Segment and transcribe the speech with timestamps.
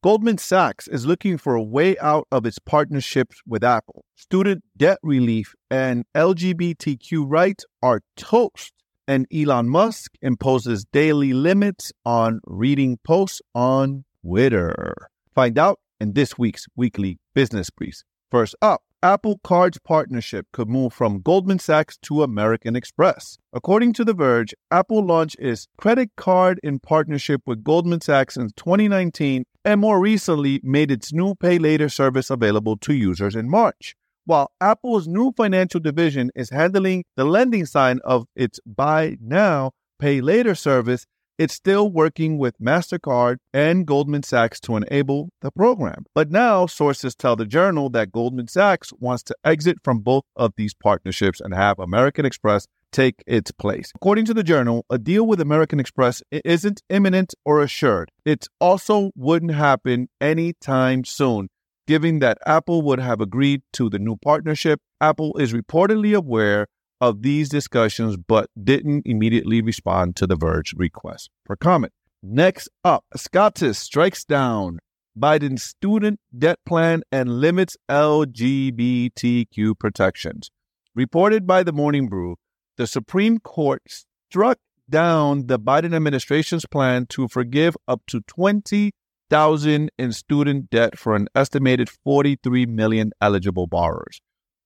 [0.00, 4.04] Goldman Sachs is looking for a way out of its partnerships with Apple.
[4.14, 8.72] Student debt relief and LGBTQ rights are toast,
[9.08, 15.08] and Elon Musk imposes daily limits on reading posts on Twitter.
[15.34, 18.04] Find out in this week's weekly business briefs.
[18.30, 23.38] First up, Apple Card's partnership could move from Goldman Sachs to American Express.
[23.52, 28.50] According to The Verge, Apple launched its credit card in partnership with Goldman Sachs in
[28.56, 33.94] 2019 and more recently made its new Pay Later service available to users in March.
[34.24, 40.22] While Apple's new financial division is handling the lending side of its Buy Now, Pay
[40.22, 41.04] Later service,
[41.36, 46.06] it's still working with MasterCard and Goldman Sachs to enable the program.
[46.14, 50.54] But now, sources tell the journal that Goldman Sachs wants to exit from both of
[50.56, 53.92] these partnerships and have American Express take its place.
[53.94, 58.10] According to the journal, a deal with American Express isn't imminent or assured.
[58.24, 61.48] It also wouldn't happen anytime soon.
[61.86, 66.66] Given that Apple would have agreed to the new partnership, Apple is reportedly aware
[67.00, 71.92] of these discussions but didn't immediately respond to the Verge request for comment.
[72.22, 74.80] Next up, SCOTUS strikes down
[75.18, 80.50] Biden's student debt plan and limits LGBTQ protections.
[80.94, 82.36] Reported by the Morning Brew,
[82.78, 83.82] the Supreme Court
[84.30, 91.14] struck down the Biden administration's plan to forgive up to 20,000 in student debt for
[91.14, 94.20] an estimated 43 million eligible borrowers.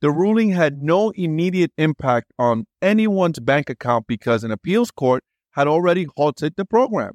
[0.00, 5.68] The ruling had no immediate impact on anyone's bank account because an appeals court had
[5.68, 7.12] already halted the program.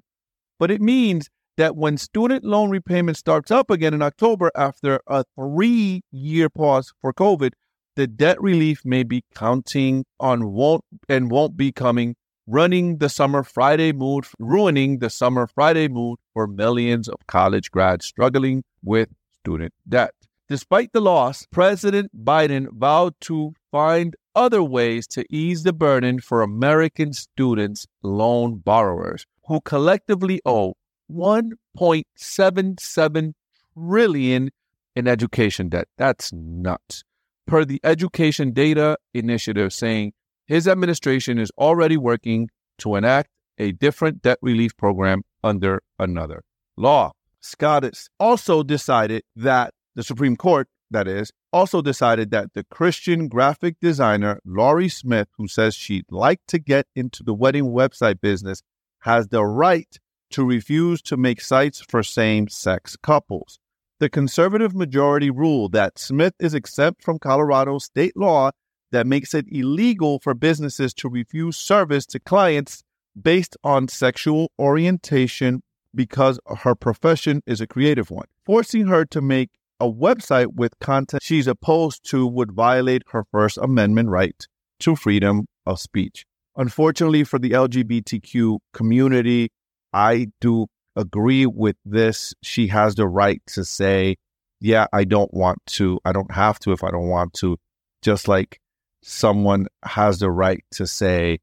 [0.59, 5.23] But it means that when student loan repayment starts up again in October after a
[5.35, 7.51] three year pause for COVID,
[7.95, 12.15] the debt relief may be counting on won't and won't be coming,
[12.47, 18.05] running the summer Friday mood, ruining the summer Friday mood for millions of college grads
[18.05, 19.09] struggling with
[19.39, 20.13] student debt.
[20.49, 26.41] Despite the loss, President Biden vowed to find other ways to ease the burden for
[26.41, 30.73] American students, loan borrowers, who collectively owe
[31.11, 33.33] 1.77
[33.73, 34.51] trillion
[34.95, 35.87] in education debt.
[35.97, 37.03] That's nuts
[37.45, 40.13] per the Education Data Initiative, saying
[40.45, 42.49] his administration is already working
[42.79, 46.43] to enact a different debt relief program under another
[46.77, 47.11] law.
[47.41, 53.75] SCOTUS also decided that the Supreme Court, that is, also decided that the Christian graphic
[53.79, 58.63] designer Lorie Smith, who says she'd like to get into the wedding website business,
[59.01, 59.99] has the right
[60.31, 63.59] to refuse to make sites for same sex couples
[64.03, 68.51] the conservative majority ruled that Smith is exempt from Colorado state law
[68.91, 72.83] that makes it illegal for businesses to refuse service to clients
[73.19, 75.63] based on sexual orientation
[75.95, 78.25] because her profession is a creative one.
[78.45, 83.57] Forcing her to make a website with content she's opposed to would violate her First
[83.57, 84.45] Amendment right
[84.79, 86.25] to freedom of speech.
[86.57, 89.49] Unfortunately for the LGBTQ community,
[89.93, 94.17] I do agree with this, she has the right to say,
[94.59, 95.99] yeah, I don't want to.
[96.05, 97.57] I don't have to if I don't want to.
[98.01, 98.59] Just like
[99.01, 101.39] someone has the right to say,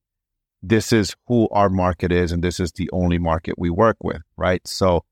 [0.62, 4.22] this is who our market is and this is the only market we work with,
[4.36, 4.66] right?
[4.66, 5.04] So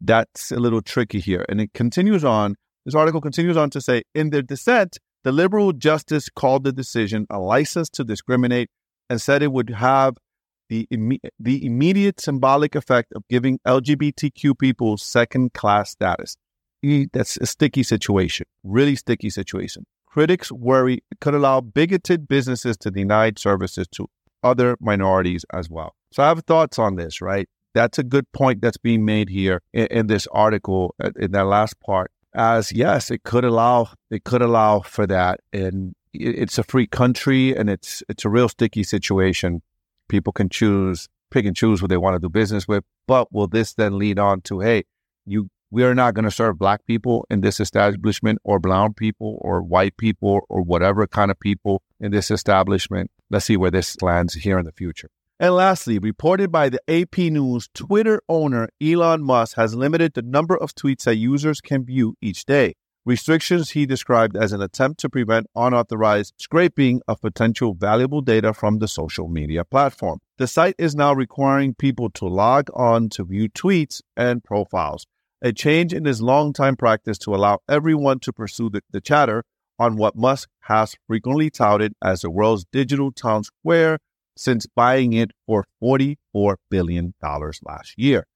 [0.00, 1.44] that's a little tricky here.
[1.48, 2.56] And it continues on.
[2.84, 7.26] This article continues on to say, in their dissent, the liberal justice called the decision
[7.30, 8.68] a license to discriminate
[9.08, 10.16] and said it would have
[10.74, 16.36] the, Im- the immediate symbolic effect of giving LGBTQ people second class status.
[17.12, 19.86] That's a sticky situation, really sticky situation.
[20.06, 24.08] Critics worry it could allow bigoted businesses to deny services to
[24.42, 25.94] other minorities as well.
[26.12, 27.48] So I have thoughts on this, right?
[27.72, 31.46] That's a good point that's being made here in, in this article, uh, in that
[31.46, 32.10] last part.
[32.34, 37.56] As yes, it could allow it could allow for that, and it's a free country,
[37.56, 39.62] and it's it's a real sticky situation
[40.08, 42.84] People can choose, pick and choose who they want to do business with.
[43.06, 44.84] But will this then lead on to, hey,
[45.26, 49.38] you we are not going to serve black people in this establishment or brown people
[49.40, 53.10] or white people or whatever kind of people in this establishment.
[53.28, 55.08] Let's see where this lands here in the future.
[55.40, 60.56] And lastly, reported by the AP News, Twitter owner Elon Musk has limited the number
[60.56, 62.74] of tweets that users can view each day.
[63.04, 68.78] Restrictions he described as an attempt to prevent unauthorized scraping of potential valuable data from
[68.78, 70.20] the social media platform.
[70.38, 75.06] The site is now requiring people to log on to view tweets and profiles,
[75.42, 79.44] a change in his longtime practice to allow everyone to pursue the, the chatter
[79.78, 83.98] on what Musk has frequently touted as the world's digital town square
[84.36, 88.26] since buying it for $44 billion last year.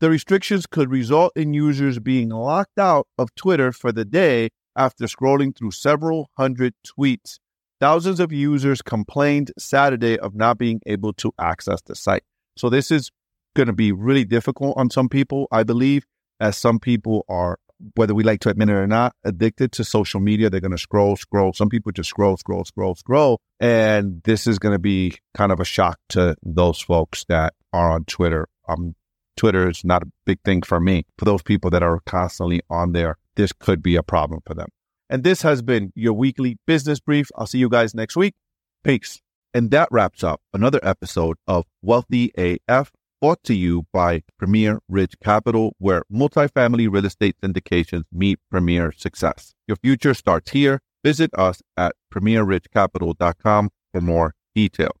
[0.00, 5.06] The restrictions could result in users being locked out of Twitter for the day after
[5.06, 7.38] scrolling through several hundred tweets.
[7.80, 12.22] Thousands of users complained Saturday of not being able to access the site.
[12.56, 13.10] So, this is
[13.56, 16.06] going to be really difficult on some people, I believe,
[16.38, 17.58] as some people are,
[17.96, 20.48] whether we like to admit it or not, addicted to social media.
[20.48, 21.52] They're going to scroll, scroll.
[21.52, 23.40] Some people just scroll, scroll, scroll, scroll.
[23.58, 27.90] And this is going to be kind of a shock to those folks that are
[27.90, 28.46] on Twitter.
[28.68, 28.94] Um,
[29.38, 31.06] Twitter is not a big thing for me.
[31.16, 34.68] For those people that are constantly on there, this could be a problem for them.
[35.08, 37.30] And this has been your weekly business brief.
[37.36, 38.34] I'll see you guys next week.
[38.84, 39.22] Peace.
[39.54, 45.16] And that wraps up another episode of Wealthy AF brought to you by Premier Ridge
[45.22, 49.54] Capital, where multifamily real estate syndications meet premier success.
[49.66, 50.80] Your future starts here.
[51.04, 54.98] Visit us at premierridgecapital.com for more details.